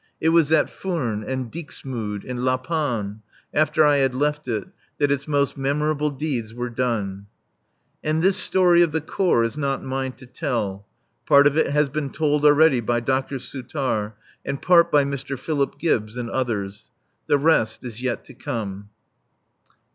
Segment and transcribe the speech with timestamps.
[0.19, 3.21] It was at Furnes and Dixmude and La Panne,
[3.53, 4.63] after I had left it,
[4.97, 9.83] that its most memorable deeds were done.[A] And this story of the Corps is not
[9.83, 10.87] mine to tell.
[11.27, 13.35] Part of it has been told already by Dr.
[13.37, 15.37] Souttar, and part by Mr.
[15.37, 16.89] Philip Gibbs, and others.
[17.27, 18.89] The rest is yet to come.